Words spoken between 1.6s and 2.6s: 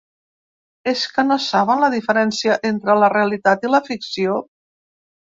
la diferència